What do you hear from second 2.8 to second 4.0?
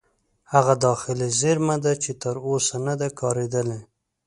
نه ده کارېدلې.